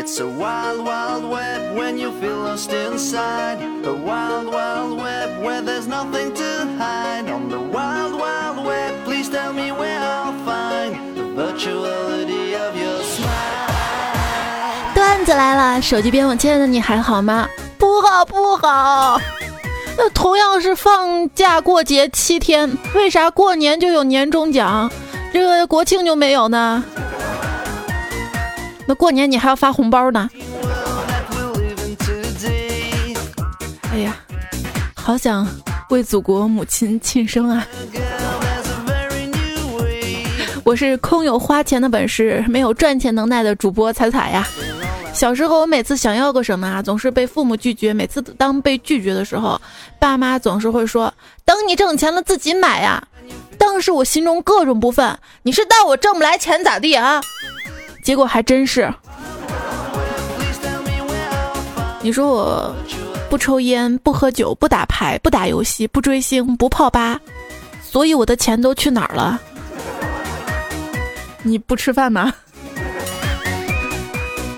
[0.00, 3.58] It's a wild, wild web when you feel lost inside.
[3.84, 7.30] A wild, wild web where there's nothing to hide.
[7.30, 13.02] On the wild, wild web, please tell me where I'll find the virtuality of your
[13.02, 14.94] smile.
[14.94, 17.46] 段子来了，手机边我亲爱的你还好吗？
[17.76, 19.20] 不好不好。
[19.98, 24.90] 那同样是放假过节七天，为啥过年就有年终奖，
[25.30, 26.82] 这个国庆就没有呢？
[28.90, 30.28] 那过年你还要发红包呢。
[33.92, 34.16] 哎呀，
[34.96, 35.46] 好想
[35.90, 37.64] 为祖国母亲庆生啊！
[40.64, 44.44] 我是空有花钱的本事，没有赚钱能耐的主播彩彩呀。
[45.12, 47.94] 小时候我每次想要个什么啊，总是被父母拒绝。
[47.94, 49.60] 每次当被拒绝的时候，
[50.00, 51.14] 爸妈总是会说
[51.46, 53.00] ：“等你挣钱了自己买呀。”
[53.56, 57.22] 当时我心中各种不忿，你是当我挣不来钱咋地啊？
[58.02, 58.92] 结果还真是。
[62.02, 62.74] 你说我
[63.28, 67.20] 不抽烟、不喝酒、不打牌、不打游戏、不追星、不泡吧，
[67.82, 69.38] 所以我的钱都去哪儿了？
[71.42, 72.32] 你不吃饭吗？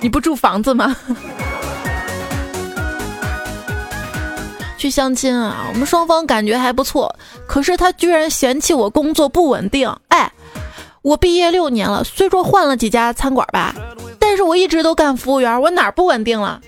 [0.00, 0.96] 你不住房子吗？
[4.78, 7.14] 去相亲啊，我们双方感觉还不错，
[7.46, 10.32] 可是他居然嫌弃我工作不稳定，哎。
[11.02, 13.74] 我毕业六年了，虽说换了几家餐馆吧，
[14.20, 16.60] 但是我一直都干服务员，我哪不稳定了？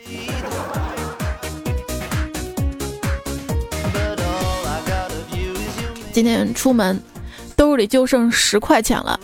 [6.12, 7.00] 今天出门，
[7.54, 9.20] 兜里就剩十块钱了。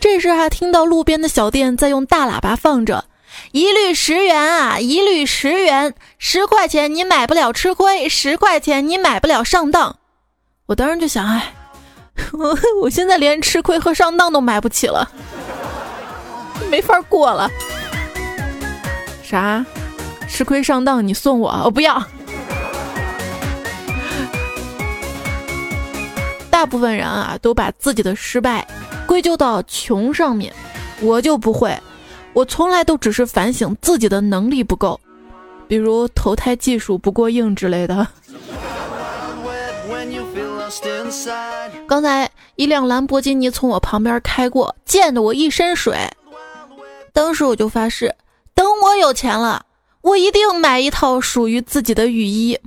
[0.00, 3.04] 这时还听到路边的小店在用大喇叭放着
[3.52, 9.96] ：“一律十元啊，一律十元，十块钱你买不了吃亏，十块钱你买不了上当。”
[10.66, 11.54] 我当时就想，哎。
[12.32, 15.08] 我 我现在连吃亏和上当都买不起了，
[16.70, 17.50] 没法过了。
[19.22, 19.64] 啥？
[20.28, 21.50] 吃亏上当你送我？
[21.64, 22.02] 我不要。
[26.50, 28.66] 大部分人啊，都把自己的失败
[29.06, 30.52] 归咎到穷上面，
[31.00, 31.76] 我就不会，
[32.32, 35.00] 我从来都只是反省自己的能力不够，
[35.66, 38.06] 比如投胎技术不过硬之类的。
[41.86, 45.96] 刚才一辆兰博基尼从我旁边开过，溅得我一身水。
[47.12, 48.14] 当时我就发誓，
[48.54, 49.64] 等我有钱了，
[50.00, 52.58] 我一定买一套属于自己的雨衣。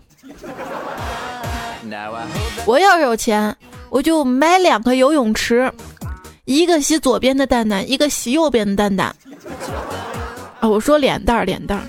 [2.66, 3.56] 我要是有钱，
[3.90, 5.72] 我就买两个游泳池，
[6.46, 9.16] 一个洗左边的蛋蛋，一个洗右边的蛋蛋。
[10.60, 11.84] 啊，我说脸蛋儿，脸蛋儿。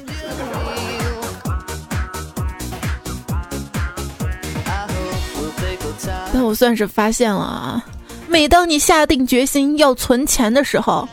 [6.36, 7.86] 但我算是发现了啊，
[8.28, 11.08] 每当你下定决心要存钱的时候，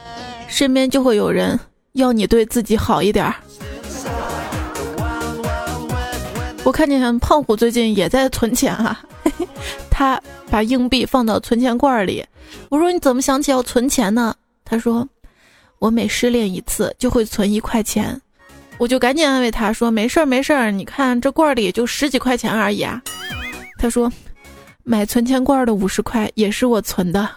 [0.48, 1.60] 身边就会有人
[1.94, 3.36] 要你对自己好一点儿。
[6.64, 9.00] 我看见胖虎最近也在存钱啊，
[9.92, 12.26] 他把硬币放到存钱罐里。
[12.70, 14.34] 我说你怎么想起要存钱呢？
[14.66, 15.08] 他说
[15.78, 18.20] 我每失恋一次就会存一块钱。
[18.80, 23.00] 我就赶紧安慰他说没事儿没事儿，你看这罐里也就十几块钱而已啊。
[23.78, 24.12] 他说。
[24.84, 27.30] 买存钱罐的五十块也是我存的。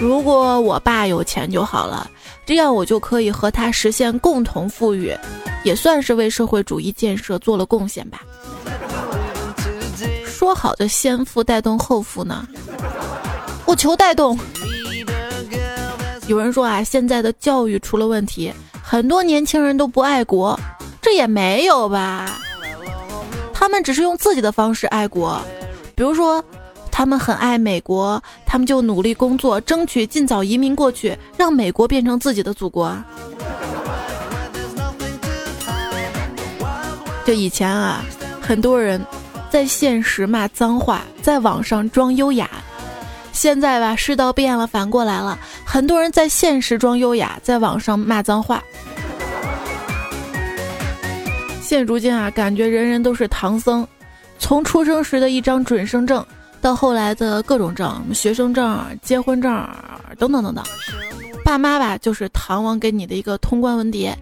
[0.00, 2.10] 如果我爸有钱就好了，
[2.44, 5.16] 这样我就可以和他实现共同富裕，
[5.62, 8.20] 也算是为社会主义建设做了贡献吧。
[10.26, 12.46] 说好的先富带动后富呢？
[13.64, 14.38] 我求带动。
[16.26, 20.58] 有人说啊，现在的教育出了问题，很多年轻人都不爱国。
[21.04, 22.40] 这也没有吧，
[23.52, 25.38] 他们只是用自己的方式爱国，
[25.94, 26.42] 比如说，
[26.90, 32.96] 他们很爱美国，他们就努力工作，争取尽早移民过去，让美国变成自己的祖国。
[37.26, 38.02] 就以前啊，
[38.40, 38.98] 很多人
[39.50, 42.48] 在现实骂脏话，在网上装优雅，
[43.30, 48.64] 现在吧，世道变了，反过来了，很多人在现实装优雅，在网上骂脏话。
[51.74, 53.84] 现如今啊，感觉人人都是唐僧，
[54.38, 56.24] 从出生时的一张准生证，
[56.60, 59.52] 到后来的各种证，学生证、结婚证
[60.16, 60.64] 等等等等。
[61.44, 64.14] 爸妈吧，就是唐王给你的一个通关文牒；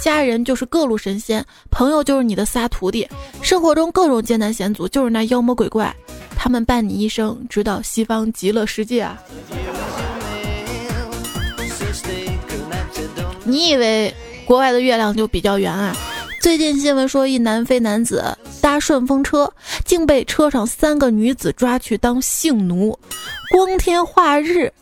[0.00, 3.04] 家人就是各路神仙，朋友就是你的仨徒弟。
[3.42, 5.92] 生活中各种艰难险阻，就是那妖魔鬼怪，
[6.36, 9.20] 他们伴你一生，直到西方极乐世界啊！
[13.42, 14.14] 你以为
[14.44, 15.92] 国外的月亮就比较圆啊？
[16.40, 19.52] 最近新闻说，一南非男子搭顺风车，
[19.84, 22.98] 竟被车上三个女子抓去当性奴，
[23.52, 24.72] 光天化日，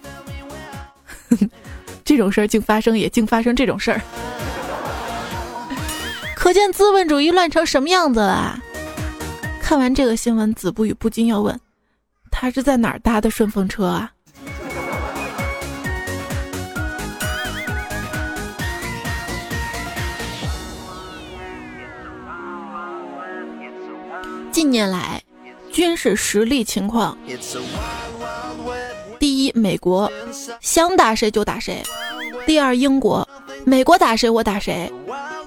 [2.04, 4.00] 这种事儿竟发生，也竟发生这种事儿，
[6.36, 8.56] 可见资本主义乱成什么样子了。
[9.60, 11.58] 看完这个新闻，子不语不禁要问：
[12.30, 14.12] 他是在哪儿搭的顺风车啊？
[24.58, 25.22] 近年来，
[25.70, 27.16] 军事实力情况：
[29.16, 30.10] 第一，美国
[30.60, 31.76] 想打谁就打谁；
[32.44, 33.26] 第二，英国
[33.64, 34.90] 美国打谁我打谁；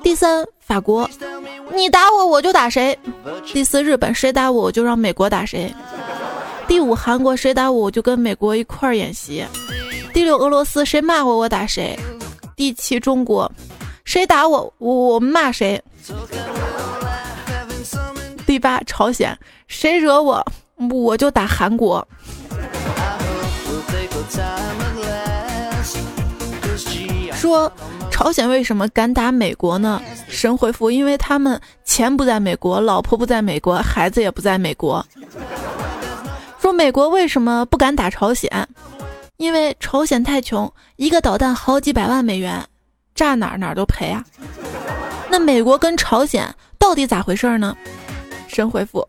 [0.01, 1.09] 第三，法国
[1.73, 2.95] 你打我我就打谁；
[3.51, 5.69] 第四，日本谁打我我就让美国打谁；
[6.65, 9.43] 第五，韩国谁打我我就跟美国一块儿演习；
[10.13, 11.99] 第六，俄罗斯谁骂我我打谁；
[12.55, 13.51] 第七，中国
[14.05, 15.83] 谁打我我骂谁。
[18.61, 19.35] 第八，朝鲜，
[19.67, 20.45] 谁惹我，
[20.91, 22.07] 我就打韩国。
[27.33, 27.73] 说
[28.11, 29.99] 朝鲜为什么敢打美国呢？
[30.27, 35.03] 神回复：因为他们钱不在美国，老婆不在美国，孩子也不在美国。
[36.59, 38.67] 说美国为什么不敢打朝鲜？
[39.37, 42.63] 因为朝鲜太穷，一个导弹好几百万美元，
[43.15, 44.23] 炸哪儿哪儿都赔啊。
[45.31, 47.75] 那美国跟朝鲜到底咋回事呢？
[48.53, 49.07] 神回复：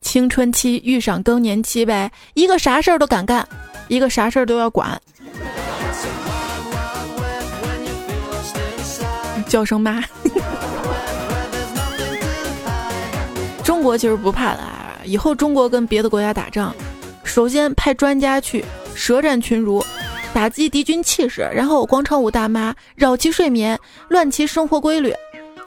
[0.00, 3.46] 青春期遇上更年期呗，一个啥事儿都敢干，
[3.86, 5.00] 一个啥事儿都要管。
[9.46, 10.02] 叫声妈。
[13.62, 14.62] 中国其实不怕的，
[15.04, 16.74] 以后中国跟别的国家打仗，
[17.22, 18.64] 首先派专家去
[18.94, 19.84] 舌战群儒，
[20.34, 23.78] 打击敌军气势，然后广场舞大妈扰其睡眠，
[24.08, 25.14] 乱其生活规律。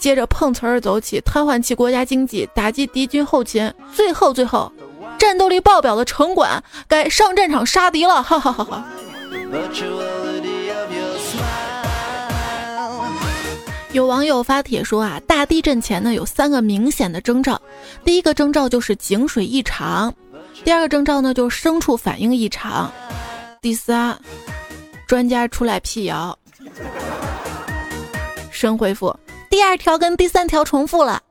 [0.04, 4.70] 接着碰瓷儿走起，瘫痪起国家经济，打击敌军后勤，最后最后，
[5.18, 8.86] 战斗力爆表的城管该上战场杀敌了，哈哈哈哈！
[13.94, 17.62] 有网友发帖说啊，大地震前呢有三个明显的征兆，
[18.04, 20.14] 第一个征兆就是井水异常，
[20.66, 22.92] 第二个征兆呢就是牲畜反应异常，
[23.62, 24.20] 第三，
[25.08, 26.38] 专家出来辟谣。
[28.52, 29.16] 神回复。
[29.54, 31.22] 第二条跟第三条重复了，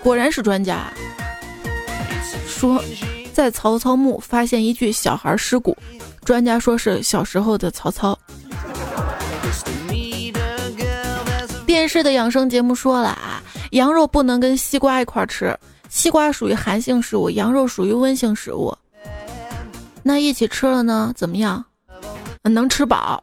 [0.00, 0.86] 果然是专家。
[2.46, 2.80] 说
[3.32, 5.76] 在曹操墓发现一具小孩尸骨，
[6.24, 8.16] 专家说是小时候的曹操。
[11.66, 13.42] 电视的养生节目说了啊，
[13.72, 15.58] 羊肉不能跟西瓜一块吃，
[15.88, 18.72] 西瓜属于寒性食物，羊肉属于温性食物。
[20.04, 21.64] 那一起吃了呢，怎么样？
[22.44, 23.20] 能吃饱。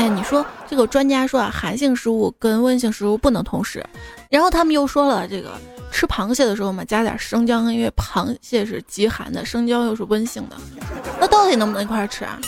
[0.00, 3.84] 哎，你说这个专家说啊，寒性食物跟温性食物不能同时，
[4.30, 5.50] 然后他们又说了，这个
[5.92, 10.56] 吃螃蟹的时候嘛，加点生姜，因为螃蟹是极寒的，生姜又是温性的，
[11.20, 12.38] 那到底能不能一块吃啊？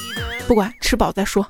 [0.49, 1.47] 不管，吃饱再说。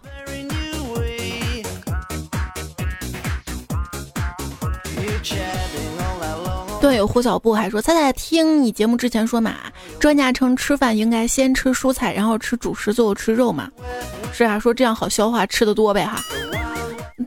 [6.81, 9.55] 对胡小布还说，猜猜听你节目之前说嘛，
[10.03, 13.71] 专家称吃饭应该先吃蔬菜，然后吃主食，最后吃肉嘛。
[14.33, 16.21] 是啊，说这样好消化，吃的多呗哈。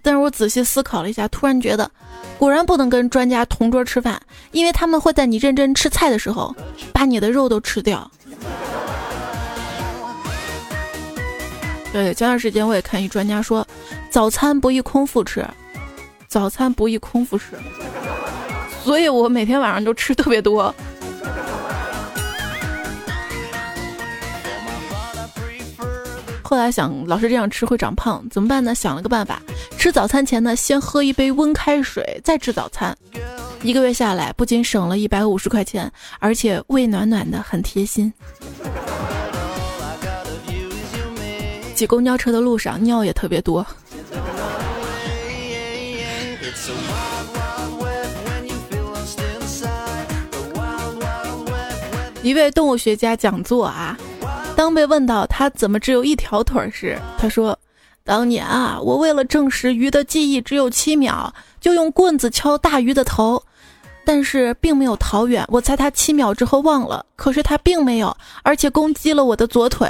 [0.03, 1.89] 但是我仔细思考了一下，突然觉得，
[2.37, 6.53] 果然不能跟专家同桌吃饭，因为他们会在你认真吃菜的时候，
[6.91, 8.11] 把你的肉都吃掉。
[11.93, 13.65] 对，前段时间我也看一专家说，
[14.09, 15.47] 早餐不宜空腹吃，
[16.27, 17.45] 早餐不宜空腹吃。
[18.83, 20.75] 所以我每天晚上都吃特别多。
[26.47, 28.75] 后来想，老是这样吃会长胖，怎么办呢？
[28.75, 29.41] 想了个办法，
[29.79, 32.95] 吃早餐前呢，先喝一杯温开水，再吃早餐。
[33.63, 38.13] 一个月下来，不仅省了一百五十块钱，而且胃暖暖的，很贴心。
[41.73, 43.65] 挤公交车的路上，尿也特别多。
[52.21, 53.97] 一位动物学家讲座啊，
[54.55, 57.57] 当被问到他怎么只有一条腿时，他说
[58.05, 63.41] ：“当年啊，我为了证实鱼的记忆只有七秒，就用棍子敲大鱼的头，
[64.05, 65.45] 但是并没有逃远。
[65.49, 69.89] 我猜他七秒之后忘了，可是他并没有，而且攻击了我的左腿。”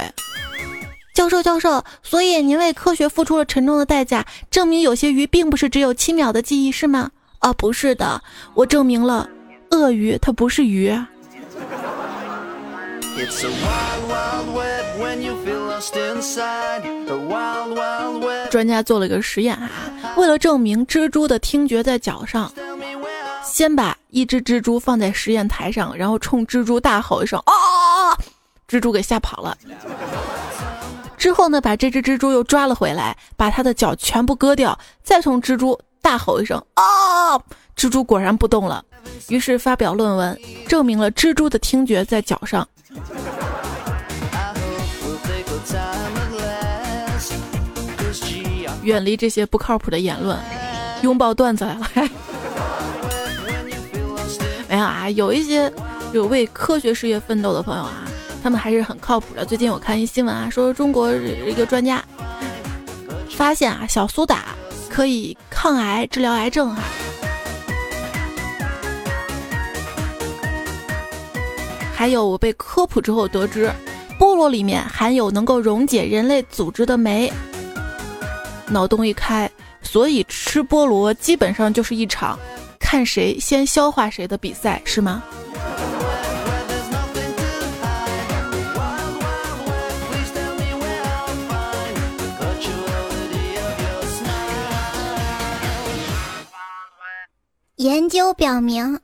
[1.14, 7.10] 教授，教授，所以您为科学付出了沉重的代价，证明有些鱼并不是只有七秒的记忆，是吗？
[7.38, 8.20] 啊，不是的，
[8.54, 9.26] 我证明了，
[9.70, 10.92] 鳄鱼它不是鱼。
[18.50, 19.70] 专家做了个实验啊，
[20.16, 22.52] 为了证明蜘蛛的听觉在脚上，
[23.44, 28.12] 先把一只蜘蛛放在实验台上，然后冲蜘蛛大吼一声“啊”，
[28.68, 29.56] 蜘蛛给吓跑了。
[31.16, 37.38] 之后呢，把这只蜘蛛又抓了回来，把它的脚全部割掉，再冲蜘蛛大吼一声啊！
[37.76, 38.84] 蜘蛛果然不动了。
[39.28, 42.66] 于是发表论文，证明了蜘蛛的听觉在脚上。
[48.82, 50.38] 远离这些不靠谱的言论，
[51.02, 51.90] 拥抱段子来了。
[54.68, 55.72] 没有啊，有一些
[56.12, 58.04] 有为科学事业奋斗的朋友啊，
[58.44, 59.44] 他们还是很靠谱的。
[59.44, 62.00] 最近我看一新闻啊，说中国一个专家
[63.30, 64.54] 发现啊，小苏打
[64.88, 66.80] 可以抗癌、治疗癌症哈。
[71.96, 73.72] 还有我被科普之后得知，
[74.20, 77.32] 菠萝里面含有能够溶解人类组织的酶。
[78.68, 79.50] 脑洞一开，
[79.80, 82.38] 所以吃菠萝基本上就是一场
[82.78, 85.22] 看谁先消化谁的比赛，是吗？
[97.76, 99.00] 研究表明，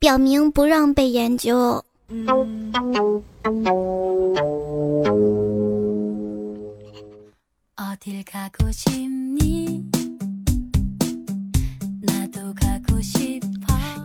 [0.00, 1.84] 表明不让被研究。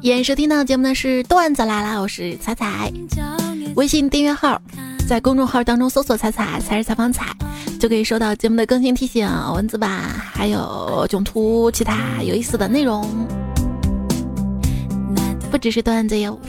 [0.01, 2.89] 演收听到节目的是段子来啦，我是彩彩。
[3.75, 4.61] 微信订阅号
[5.05, 7.35] 在公众号当中搜索“彩彩”才是采访彩，
[7.77, 13.05] 就可以收到节目的更新提醒、文字版，还有囧图其他有意思的内容，
[15.51, 16.39] 不只是段子哟。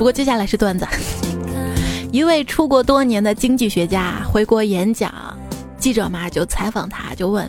[0.00, 0.88] 不过接下来是段子。
[2.10, 5.12] 一位出国多年的经济学家回国演讲，
[5.76, 7.46] 记者嘛就采访他，就问：“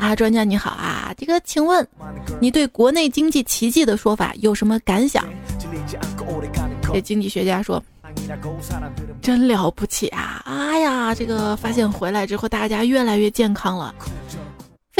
[0.00, 1.86] 啊，专家你好啊，这个请问
[2.40, 5.24] 你对国内经济奇迹的说法有什么感想？”
[6.92, 7.80] 这经济学家说
[9.22, 10.42] ：“真了不起啊！
[10.46, 13.94] 哎呀，这个发现回来之后，大家越来越健康了。”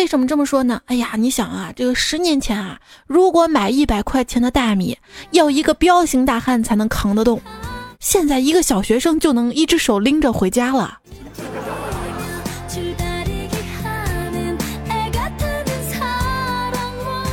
[0.05, 0.83] 为什么这么说呢？
[0.85, 4.99] 哎呀，你想啊，这个十年前啊，如果买一百块钱的大米，
[5.31, 7.41] 要一个彪形大汉才能扛得动，
[8.01, 10.99] 现在一个小学生就能一只手拎着回家了。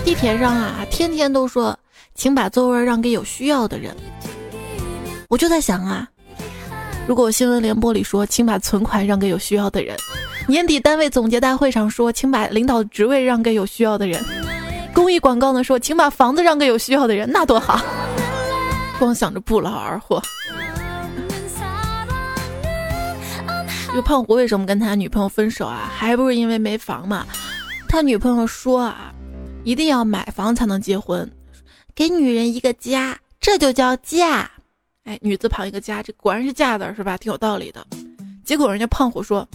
[0.05, 1.77] 地铁上啊，天天都说，
[2.15, 3.93] 请把座位让给有需要的人。
[5.27, 6.07] 我就在想啊，
[7.07, 9.97] 如果新闻联播里说，请把存款让给有需要的人。
[10.47, 14.23] 年底单位总结大会上说，请把领导职位让给有需要的人。
[14.93, 17.83] 公益广告呢说，请把房子让给有需要的人，那多好。
[18.97, 20.21] 光想着不劳而获。
[23.87, 25.91] 这个胖虎为什么跟他女朋友分手啊？
[25.93, 27.25] 还不是因为没房嘛？
[27.89, 29.11] 他女朋友说啊，
[29.63, 31.29] 一定要买房才能结婚，
[31.93, 34.49] 给女人一个家，这就叫嫁。
[35.03, 37.17] 哎，女字旁一个家，这果然是嫁字是吧？
[37.17, 37.85] 挺有道理的。
[38.43, 39.47] 结果人家胖虎说。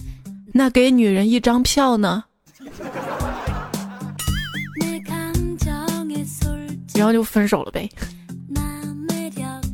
[0.53, 2.23] 那给女人一张票呢？
[6.95, 7.87] 然后就分手了呗。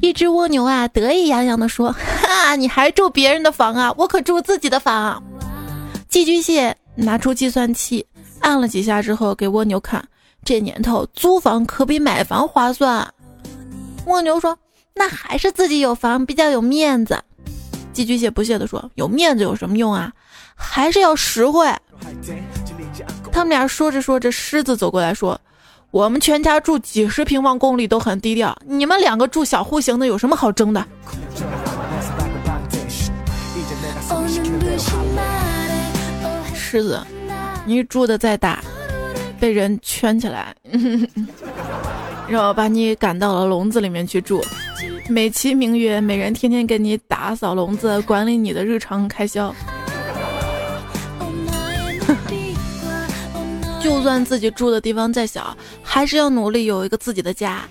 [0.01, 3.93] 一只蜗牛啊，得意洋洋地说：“哈，你还住别人的房啊？
[3.97, 5.23] 我可住自己的房。”
[6.09, 8.05] 寄居蟹拿出计算器，
[8.41, 10.05] 按了几下之后给蜗牛看
[10.43, 13.07] ：“这年头租房可比买房划算。”
[14.05, 14.57] 蜗牛说
[14.95, 17.21] ：“那还是自己有房比较有面子。”
[17.93, 20.11] 寄居蟹不屑地说：“有面子有什么用啊？”
[20.55, 21.67] 还是要实惠。
[23.31, 25.39] 他们俩说着说着，狮子走过来说
[25.91, 30.85] ：“我们全家住几十平方公里都很低调，你们两个住小户型的有什么好争的？”
[36.55, 36.99] 狮子，
[37.65, 38.59] 你住的再大，
[39.39, 40.55] 被人圈起来，
[42.27, 44.43] 然后把你赶到了笼子里面去住，
[45.09, 49.53] 美其名曰每人天天给你打扫笼子，管理你的日常开销。
[53.81, 57.63] 就算自己住的地方再小，还是要努力有一个自己的家。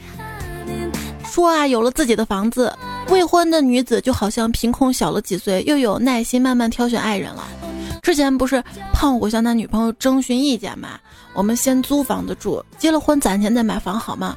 [1.24, 2.70] 说啊，有了自己的房子，
[3.08, 7.48] 未婚的女子就好像凭空小了几岁，又有耐心慢慢挑选爱人了。
[8.02, 8.62] 之前不是
[8.92, 11.00] 胖虎向他女朋友征询意见吗？
[11.32, 14.36] 我们先租房子住，结了婚攒钱再买房好吗？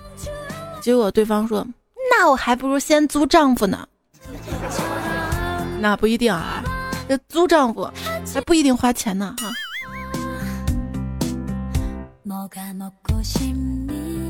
[0.82, 1.68] 结果对方说
[2.18, 3.88] ：“那我还不如先租丈夫呢。”
[5.80, 6.64] 那不一定啊，
[7.08, 7.88] 这租丈夫
[8.34, 9.52] 还不一定花钱呢哈。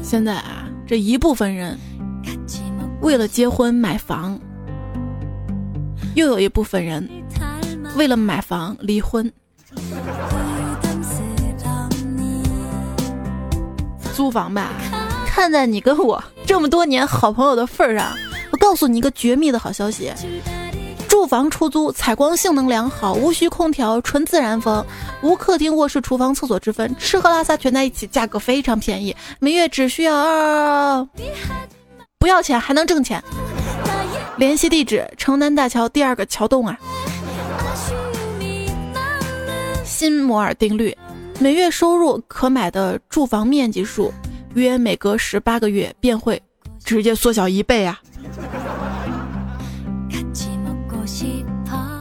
[0.04, 1.78] 现在啊，这一部分人
[3.02, 4.38] 为了结婚买房，
[6.16, 7.08] 又有一部分人
[7.96, 9.32] 为了买房离婚。
[14.14, 14.72] 租房吧，
[15.26, 18.16] 看在你跟我这么多年好朋友的份上，
[18.52, 18.76] 我告。
[18.76, 20.12] 诉你一个绝密的好消息。
[21.08, 24.86] 住房出租，采光性能良好，无需空调，纯自然风，
[25.22, 31.08] 无客厅、卧室、厨房、厕所之分，吃喝拉撒全在一起，价格非常便宜，每月只需要二，
[32.20, 33.24] 不要钱还能挣钱。
[34.36, 36.78] 联系地址：城南大桥第二个桥洞啊。
[39.86, 40.96] 新摩尔定律：
[41.40, 44.14] 每月收入可买的住房面积数，
[44.56, 46.42] 约每隔十八个月便会
[46.84, 48.02] 直接缩小一倍啊。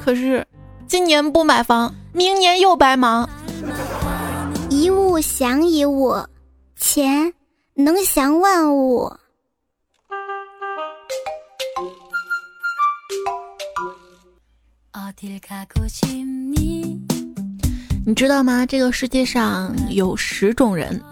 [0.03, 0.47] 可是，
[0.87, 3.29] 今年不买房，明年又白忙。
[4.71, 6.15] 一物降一物，
[6.77, 7.33] 钱
[7.75, 9.13] 能降万物。
[18.07, 18.67] 你知道吗？
[18.67, 21.03] 这个世界上有十种人，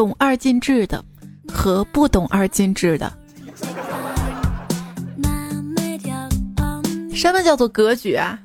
[0.00, 1.04] 懂二进制的
[1.46, 3.12] 和不懂二进制的。
[7.14, 8.38] 什么叫做格局啊？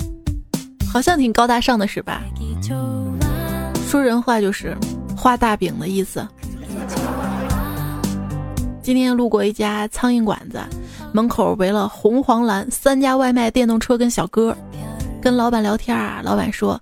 [0.91, 2.21] 好像挺高大上的是吧？
[3.87, 4.75] 说人话就是
[5.15, 6.27] 画大饼的意思。
[8.83, 10.59] 今天路过一家苍蝇馆子，
[11.13, 14.53] 门口围了红黄蓝三家外卖电动车跟小哥，
[15.21, 16.19] 跟老板聊天啊。
[16.21, 16.77] 老板说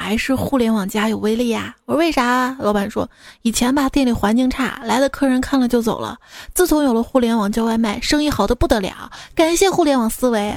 [0.00, 1.74] 还是互联网加有威力呀。
[1.84, 2.54] 我说为啥？
[2.60, 3.10] 老板说
[3.42, 6.16] 以前吧店里环境差，来的客人看了就走了。
[6.54, 9.10] 自从有了互联网叫外卖，生意好的不得了。
[9.34, 10.54] 感谢互联网思维。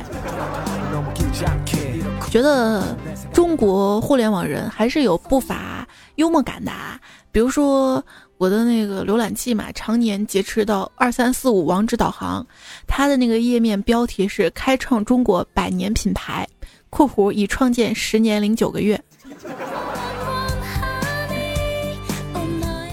[2.30, 2.96] 觉得
[3.34, 6.72] 中国互联网人还是有不乏幽默感的。
[7.32, 8.02] 比如说
[8.38, 12.46] 我的那个浏览器嘛，常年劫持到二三四五网址导航，
[12.86, 16.48] 它的那个页面标题是“开创中国百年品牌
[16.92, 19.02] ”（括弧已创建十年零九个月）。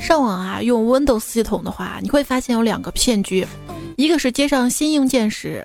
[0.09, 3.47] 上网啊，用 Windows 系统的话，你会发现有两个骗局，
[3.99, 5.63] 一个是接上新硬件时。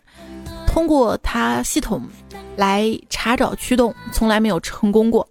[0.68, 2.06] 通过它系统
[2.58, 5.26] 来查找驱动，从来没有成功过。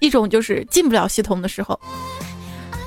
[0.00, 1.76] 一种就是进不了系统的时候，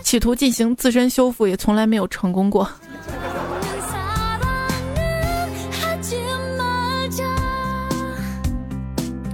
[0.02, 2.66] 企图进行自身修复，也从来没有成功过。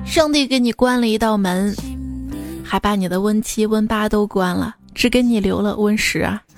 [0.03, 1.71] 上帝给你关了一道门，
[2.63, 6.41] 还把你的 Win 七、Win 八都关了，只给你留了 Win 十啊！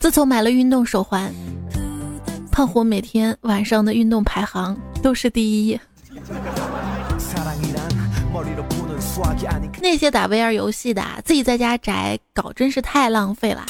[0.00, 1.32] 自从买了运动手环，
[2.52, 5.80] 胖虎每天晚上的运动排行都是第一。
[9.80, 13.64] 那些打 VR 游戏的，自己在家宅搞真是太浪费了，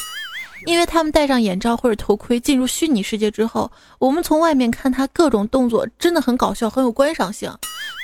[0.65, 7.51] 因为他们戴上眼罩或者头盔进入虚拟世界之后，我们从外面看他各种动作真的很搞笑，很有观赏性。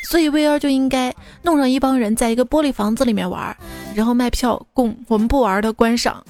[0.10, 3.56] 所以 VR 就应该弄上一帮人在一个玻璃房子里面玩，
[3.96, 6.24] 然后卖票供我们不玩的观赏。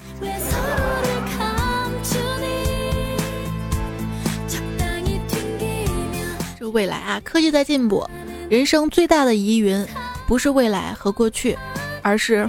[6.58, 8.08] 这未来啊，科技在进步，
[8.48, 9.84] 人生最大的疑云，
[10.26, 11.58] 不是未来和过去，
[12.02, 12.48] 而是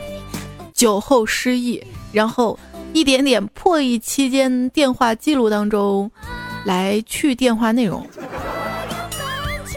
[0.73, 2.59] 酒后失忆，然后
[2.93, 6.09] 一点点破译期间电话记录当中
[6.63, 8.07] 来去电话内容。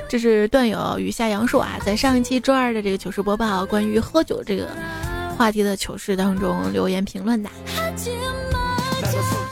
[0.09, 4.69] 这是段友与夏杨树啊，在上一期周二的这个糗事播报关于喝酒这个
[5.37, 7.51] 话题的糗事当中留言评论的。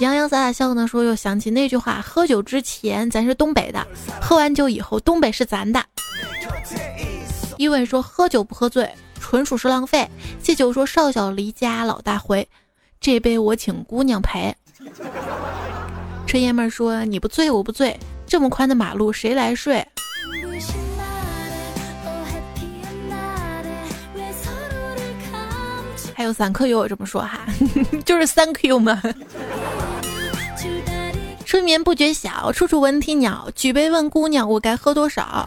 [0.00, 3.84] 洋洋洒洒笑呢，说又想起那句话：喝酒之前咱是东北的，
[4.20, 5.82] 喝完酒以后东北是咱的。
[7.56, 10.08] 一文说喝酒不喝醉，纯属是浪费。
[10.42, 12.46] 戒酒说少小离家老大回，
[13.04, 14.56] 这杯我请姑娘陪。
[16.26, 17.94] 陈爷们说你不醉我不醉，
[18.26, 19.86] 这么宽的马路谁来睡？
[26.14, 27.40] 还有散客友这么说哈，
[28.06, 29.02] 就是三 Q 嘛。
[31.44, 33.50] 春眠不觉晓，处处闻啼鸟。
[33.54, 35.46] 举杯问姑娘，我该喝多少？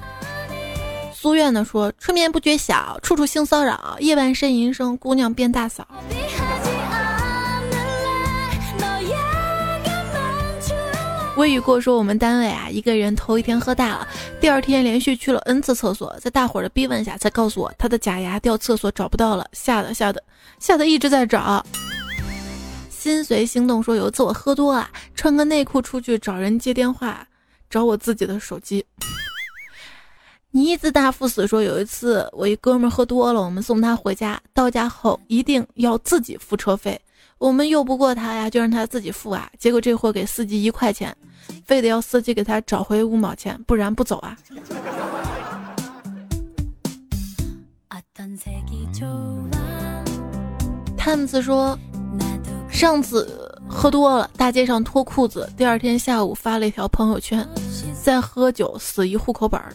[1.11, 3.97] 苏院的说，春眠不觉晓，处处性骚扰。
[3.99, 5.87] 夜半呻吟声，姑娘变大嫂。
[11.37, 14.07] 微雨过说，我们单位啊，一个人头一天喝大了，
[14.41, 20.21] 第二天连续去了 N 次厕所，在大伙儿的逼问下，才告诉我他的假牙掉厕所找不到了，吓得吓得
[20.59, 21.63] 吓得一直在找。
[22.89, 27.25] 心随心动说，有一次我喝多了，穿个内裤出去找人接电话，
[27.69, 28.83] 找我自己的手机。
[30.49, 36.99] 尼子大赴死说，有一次我一哥们喝多了，我们送他回家，到家后一定要自己付车费。
[37.39, 39.47] 我们拗不过他呀，就让他自己付啊。
[39.59, 41.15] 结果这货给司机一块钱，
[41.65, 44.35] 非得要司机给他找回五毛钱，不然不走啊。
[50.97, 51.77] 探子说，
[52.67, 57.47] 上次喝多了，大街上脱裤子，第二天下午发了一条朋友圈：
[58.03, 59.71] 再喝酒死一户口本儿。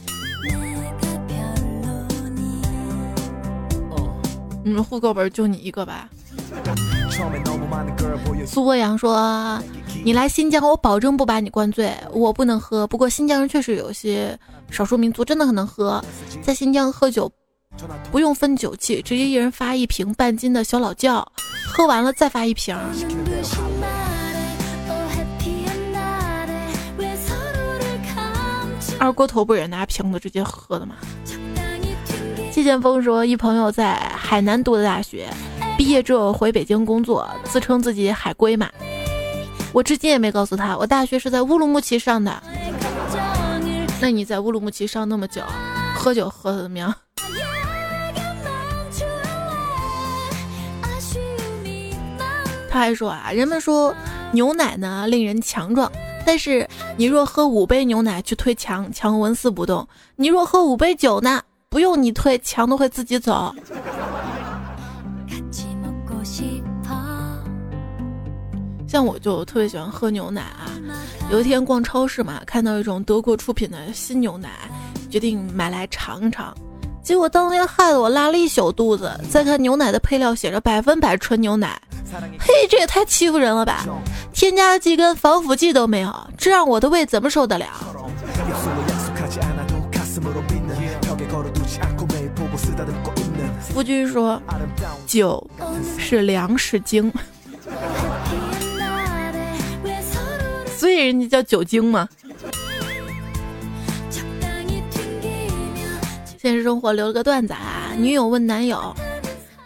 [4.65, 6.09] 你们户口本就你一个吧？
[8.45, 9.59] 苏博阳说
[10.05, 11.95] ：“你来新疆，我保证不把你灌醉。
[12.13, 14.39] 我不能喝，不过新疆人确实有些
[14.71, 16.05] 少数民族真的很能喝，
[16.43, 17.31] 在新疆喝酒
[18.11, 21.27] 不用分酒器，直接一人发一瓶半斤的小老窖，
[21.67, 22.77] 喝完了再发一瓶。”
[28.99, 30.95] 二锅头不也拿瓶子直接喝的吗？
[32.53, 35.29] 季剑锋说，一朋友在海南读的大学，
[35.83, 38.71] 毕业之后回北京工作，自称自己海归嘛。
[39.73, 42.41] 我至今也没告诉他，我大学是在乌鲁木齐上的。
[44.01, 45.43] 那你在乌鲁木齐上那么久，
[45.97, 46.95] 喝酒喝的怎么样？
[52.71, 53.93] 他还说啊，人们说
[54.31, 55.91] 牛奶呢令人强壮。
[56.25, 56.65] 但是
[56.97, 63.53] 你若喝五杯牛奶去推墙，墙纹丝不动；你若喝五杯酒呢，不用你推，墙都会自己走。
[68.93, 70.69] 像我就特别喜欢喝牛奶啊，
[71.31, 74.51] 有一天逛超市嘛，看到一种德国出品的新牛奶，
[75.09, 76.55] 决定买来尝尝。
[77.03, 79.11] 结果当天害得我拉了一宿肚子。
[79.31, 81.81] 再看牛奶的配料，写着百分百纯牛奶，
[82.39, 83.87] 嘿，这也太欺负人了吧！
[84.35, 87.65] 添加剂跟防腐剂都没有，这让我的胃怎么受得了？
[93.73, 94.39] 夫君说，
[95.07, 95.51] 酒
[95.97, 97.11] 是粮食精，
[100.93, 102.09] 以人家叫酒精吗。
[106.39, 108.95] 现实生活留了个段子啊，女友问男友：“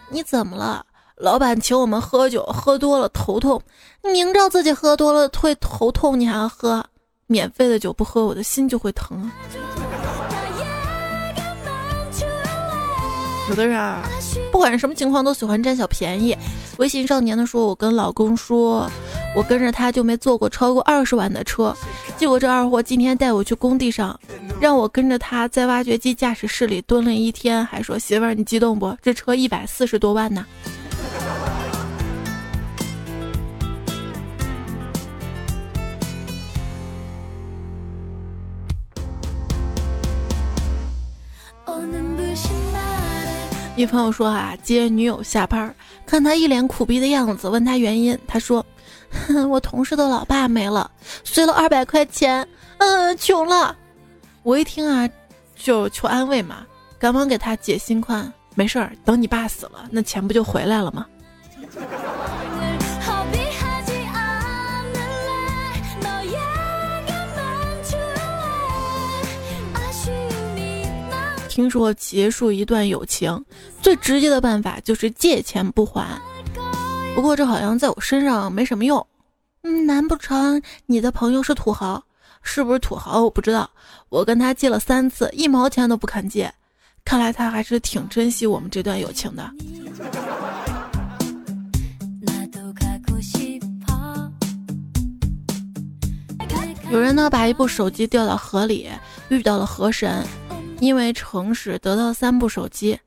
[0.09, 0.85] 你怎么了？”
[1.17, 3.59] 老板请我们喝酒，喝多了头痛。
[4.03, 6.85] 明知道自己喝多了会头痛，你还要喝？
[7.25, 9.29] 免费的酒不喝，我的心就会疼。
[13.49, 14.03] 有的人啊，
[14.51, 16.35] 不管什么情况都喜欢占小便宜。
[16.77, 18.89] 微信少年的时候：“我跟老公说，
[19.35, 21.75] 我跟着他就没坐过超过二十万的车。
[22.17, 24.19] 结果这二货今天带我去工地上，
[24.59, 28.95] 让我跟着他在挖掘机驾驶室里蹲了一天，还说媳妇儿你激动不？
[29.01, 30.45] 这车一百四十多万呢。”
[43.77, 48.65] 女朋友说啊，接女友下班，看他一脸苦逼的样子，问他原因，他说
[49.27, 50.89] ：“哼我同事的老爸没了，
[51.23, 52.45] 随了二百块钱，
[52.79, 53.75] 嗯，穷了。”
[54.41, 55.07] 我一听啊，
[55.55, 56.65] 就求安慰嘛，
[56.97, 61.05] 赶忙给他解心宽，没事儿，等你爸死了，那钱不就回来了吗？
[71.57, 73.43] 听说结束一段友情
[73.81, 76.21] 最直接的办法就是借钱不还，
[77.15, 79.03] 不过这好像在我身上没什么用。
[79.63, 81.99] 嗯，难不成你的朋友是土豪？
[82.43, 83.67] 是不是土豪我不知道。
[84.09, 86.53] 我跟他借了三次，一毛钱都不肯借，
[87.03, 89.51] 看来他还是挺珍惜我们这段友情的。
[96.91, 98.87] 有人呢把一部手机掉到河里，
[99.29, 100.23] 遇到了河神。
[100.79, 102.99] 因为诚实得到三部手机，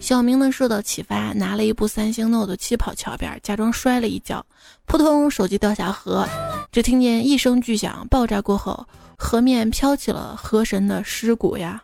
[0.00, 4.44] 小明呢受到启发，拿了一部三星 Note 七跑桥边，假装摔了一跤，
[4.84, 6.28] 扑通，手机掉下河，
[6.72, 11.82] 只听见一声巨响，爆炸过后，河面飘起了河神的尸骨呀。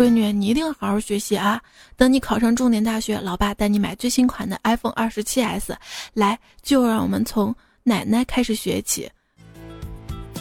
[0.00, 1.60] 闺女，你一定要好好学习啊！
[1.94, 5.76] 等你考上重点大学，老爸带你买最新款的 iPhone 二十七 S。
[6.14, 9.10] 来，就让我们从奶奶开始学起。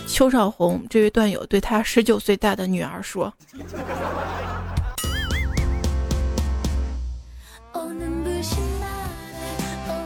[0.08, 3.34] 邱少红这位段友对他十九岁大的女儿说：“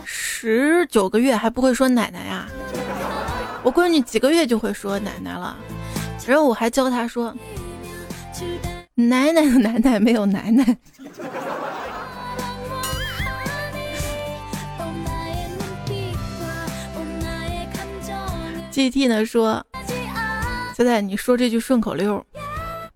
[0.03, 2.49] 十九个月还不会说奶奶呀？
[3.61, 5.55] 我闺女几个月就会说奶奶了。
[6.25, 7.31] 然后我还教她说。”
[8.95, 10.63] 奶奶的奶奶没有奶奶。
[18.71, 19.65] GT 呢说，
[20.75, 22.25] 现在你说这句顺口溜：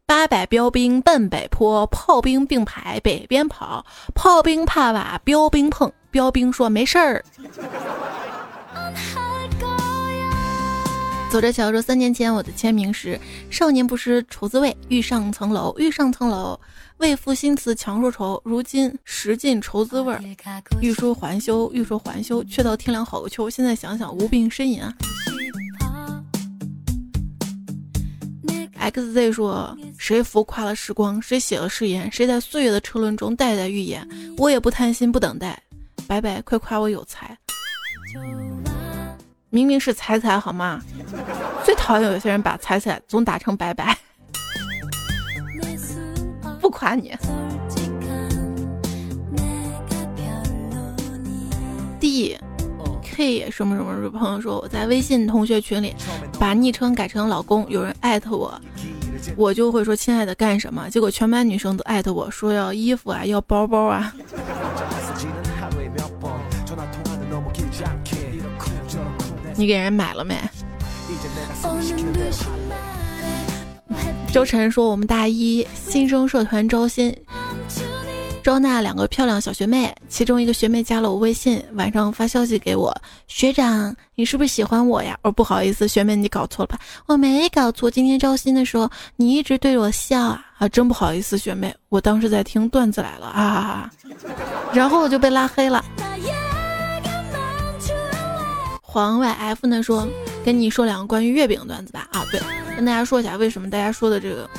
[0.06, 7.24] 八百标兵奔北坡，炮兵并排北边跑，炮兵怕把标兵碰，标兵说没事儿。
[11.30, 13.20] 走着瞧说，三年前我的签名是
[13.52, 16.58] “少年不识愁滋味，欲上层楼，欲上层楼，
[16.98, 18.42] 为赋新词强说愁。
[18.46, 20.18] 如今识尽愁滋味，
[20.82, 23.50] 欲说还休，欲说还休，却道天凉好个秋。
[23.50, 24.94] 现在想想，无病呻吟啊。
[28.80, 31.22] XZ 说：“谁浮夸了时光？
[31.22, 32.10] 谁写了誓言？
[32.10, 34.08] 谁在岁月的车轮中代代预言？
[34.38, 35.62] 我也不贪心，不等待。
[36.08, 37.38] 白白，快夸我有才！
[39.50, 40.82] 明明是彩彩，好吗？
[41.64, 43.98] 最讨厌有些人把彩彩总打成白白。
[46.60, 47.16] 不夸你。
[52.00, 52.38] D
[53.02, 55.96] K 什么什么什么朋友说我在微信同学群里
[56.40, 58.54] 把昵称改成老公，有人艾特我。”
[59.36, 60.90] 我就会说亲爱的干什么？
[60.90, 64.14] 结果全班女生都艾特我说要衣服啊，要包包啊。
[69.58, 70.39] 你给人买了没？
[74.32, 77.13] 周晨说我们大一新生社团招新。
[78.43, 82.96] 招纳两个漂亮小学妹，其中一个学妹加了我微信，晚上发消息给我
[83.28, 86.80] ：“学长，你是不是喜欢我呀？”哦，不好意思，学妹你搞错了吧？
[87.08, 90.46] 我没搞错，今天招新的时候你一直对着我笑啊！
[90.60, 93.91] 啊，真不好意思，学妹，我当时在听段子来了啊，
[94.72, 95.84] 然后我就被拉黑了。
[98.98, 100.08] 黄 YF 呢说
[100.44, 102.42] ：“跟你说两个关于月饼段子吧。”啊，对，
[102.76, 104.50] 跟大家说一下为什么大家说的这个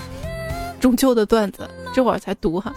[0.78, 2.72] 中秋的段子，这会儿才读哈。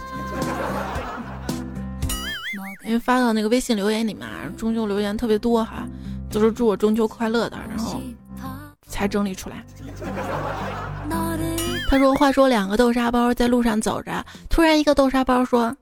[2.84, 5.86] 因为发到那个微信留言里面，中秋留言特别多哈，
[6.32, 8.00] 都是祝我中秋快乐的，然后
[8.88, 9.64] 才整理出来。
[11.88, 15.72] 他说：“话说两个豆沙包在路上走着，突然一个豆沙包说：‘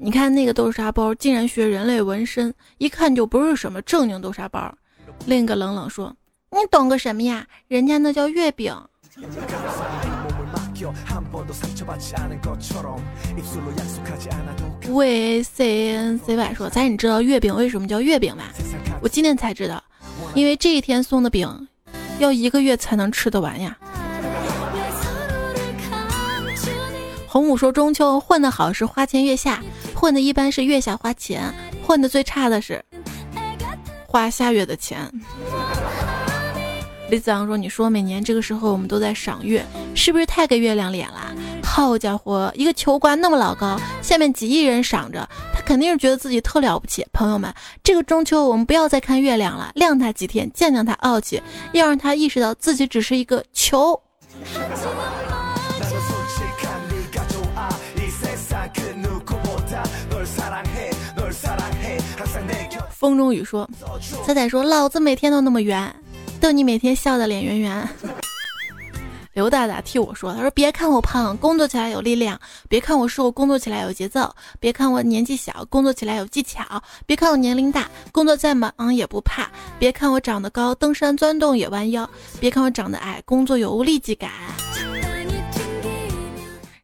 [0.00, 4.74] 你看那个豆沙包竟然学人类纹身，一看就不是什么正经豆沙包。’
[5.26, 6.14] 另一个冷冷说
[6.50, 7.46] ：‘你懂个什么呀？
[7.68, 8.74] 人家那叫月饼。’”
[14.88, 18.44] 喂 C N C Y 说：“咱你知道月饼为什么叫月饼吗？
[19.02, 19.82] 我今天才知道，
[20.34, 21.68] 因为这一天送的饼，
[22.18, 23.76] 要一个月才能吃得完呀。”
[27.26, 29.62] 红武说：“中秋混得好是花前月下，
[29.94, 31.52] 混的一般是月下花钱，
[31.84, 32.82] 混的最差的是
[34.08, 35.08] 花下月的钱。”
[37.10, 41.34] 李子阳说：“你说每年这个时候我们都在赏月，是不是太给月亮脸了？
[41.62, 47.06] 好家伙，一个球挂那么老高，下面几亿人赏着，他肯定是觉得自己特了不起。
[47.12, 51.42] 朋友们，这个中秋我们不要再看月亮了，晾他几天，见见他傲气，
[51.72, 53.98] 要让他意识到自己只是一个球。”
[62.98, 63.70] 风中雨说
[64.26, 65.94] ：“仔仔说，老子每天都那么圆。”
[66.42, 67.88] 逗你每天笑的脸圆圆。
[69.34, 72.36] 刘大大替我说：“他说别看我胖，工作起来有力量；
[72.68, 76.64] 别看我瘦，工作起来有节奏；别看我年纪小，工作起来有技巧；
[77.06, 79.44] 别看我年龄大，工作再忙也不怕；
[79.78, 82.04] 别看我长得高，登山钻洞也弯腰；
[82.40, 84.28] 别看我长得矮，工作有无力即感。”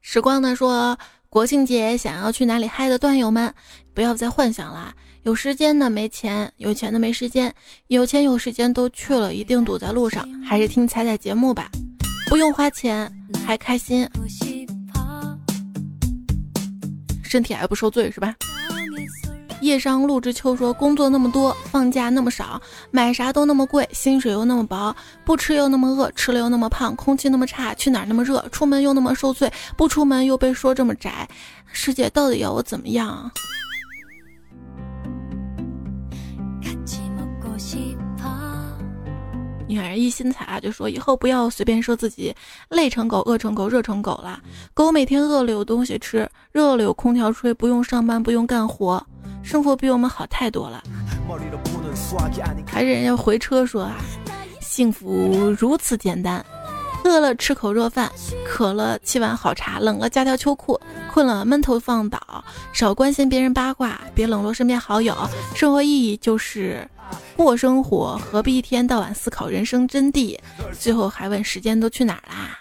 [0.00, 0.96] 时光呢说
[1.28, 3.52] ：“国庆节想要去哪里嗨的段友们，
[3.92, 7.52] 不要再幻想了。”有时间的没钱，有钱的没时间，
[7.86, 10.28] 有钱有时间都去了，一定堵在路上。
[10.44, 11.70] 还是听彩彩节目吧，
[12.28, 13.10] 不用花钱
[13.46, 14.06] 还开心，
[17.22, 18.34] 身体还不受罪是吧？
[19.62, 22.60] 夜上陆之秋说：工作那么多，放假那么少，
[22.90, 31.26] 买啥都那么贵，薪水又那么薄，不吃又那么饿，吃了又那么胖，空气那么差，去哪儿那么热，出门又那么受罪，不出门又被说这么窄，
[31.72, 33.30] 世界到底要我怎么样？
[39.76, 42.34] 看人一心彩啊，就说以后不要随便说自己
[42.68, 44.40] 累成狗、饿成狗、热成狗了。
[44.72, 49.04] 狗每天饿了有东西吃，热了有空调吹，不用上班，不用干活，
[49.42, 50.82] 生活比我们好太多了。
[52.66, 53.96] 还是人家回车说啊，
[54.60, 56.44] 幸福如此简单。
[57.04, 58.10] 饿了吃口热饭，
[58.46, 60.80] 渴了沏碗好茶，冷了加条秋裤，
[61.12, 62.18] 困了闷头放倒，
[62.72, 65.14] 少关心别人八卦，别冷落身边好友。
[65.54, 66.88] 生活意义就是
[67.36, 70.38] 过生活，何必一天到晚思考人生真谛？
[70.78, 72.58] 最后还问时间都去哪儿啦？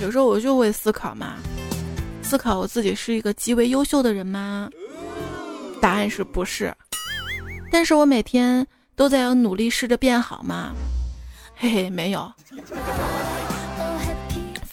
[0.00, 1.34] 有时候我就会思考嘛，
[2.22, 4.68] 思考我自己是一个极为优秀的人吗？
[5.80, 6.74] 答案是不是？
[7.70, 10.72] 但是我每天都在要努力试着变好吗？
[11.54, 12.32] 嘿嘿，没有。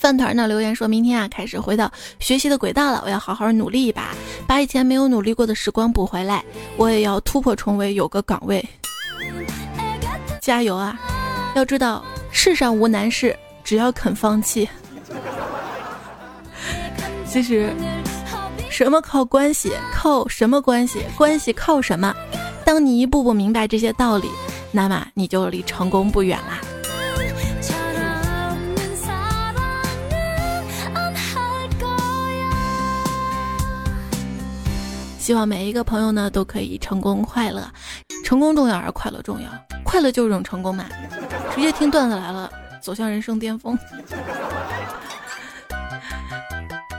[0.04, 1.90] 饭团呢留言说：“明天啊，开始回到
[2.20, 4.10] 学习的轨道了，我要好好努力一把，
[4.46, 6.44] 把以前没有努力过的时光补回来。
[6.76, 8.62] 我也要突破重围，有个岗位，
[10.42, 11.00] 加油啊！”
[11.56, 14.68] 要知道，世上无难事，只要肯放弃。
[17.26, 17.74] 其实，
[18.70, 19.72] 什么靠关系？
[19.94, 21.00] 靠什么关系？
[21.16, 22.14] 关系靠什么？
[22.66, 24.28] 当你一步步明白这些道理，
[24.70, 26.60] 那么你就离成功不远啦。
[35.24, 37.66] 希望每一个朋友呢都可以成功快乐，
[38.26, 39.50] 成功重要还是快乐重要？
[39.86, 40.84] 快乐就是一种成功嘛！
[41.56, 43.80] 直接听段子来了，走向人生巅峰。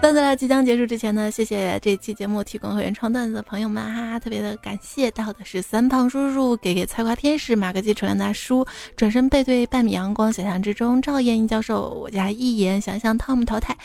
[0.00, 13.76] 段子来即将结束之前呢，谢谢这期节目提供和原创段子的朋友们哈，特别的感谢到的是三胖叔叔、给给菜瓜天使、马克基、楚良大叔、转身背对半米阳光、想象之中、赵燕英教授、我家一言想象汤姆淘汰。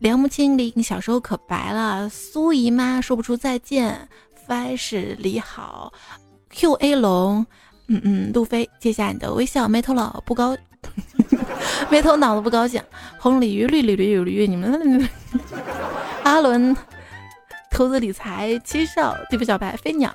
[0.00, 4.08] 梁木清灵小时候可白了，苏姨妈说不出再见
[4.46, 5.92] ，f 是李好
[6.50, 7.46] ，Q A 龙，
[7.88, 10.56] 嗯嗯，路飞接下你的微笑，没头脑不高，
[11.88, 12.82] 没头脑子不高兴，
[13.18, 15.08] 红鲤鱼绿鲤鱼绿驴，你们，
[16.24, 16.76] 阿伦，
[17.70, 20.12] 投资理财七少，地府小白飞鸟，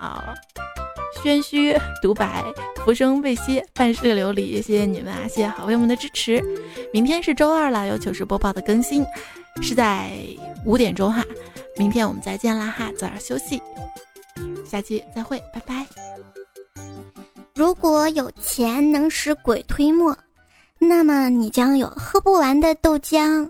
[1.22, 2.46] 宣虚独白，
[2.86, 6.42] 浮生未歇，半世流离，谢谢你们啊，谢谢好朋友们的支持，
[6.94, 9.06] 明天是周二了，有糗事播报的更新。
[9.62, 10.12] 是在
[10.64, 11.22] 五点钟哈，
[11.76, 13.62] 明天我们再见啦哈，早点休息，
[14.66, 15.86] 下期再会，拜拜。
[17.56, 20.18] 如果有钱能使鬼推磨，
[20.78, 23.50] 那么你将有喝不完的豆浆。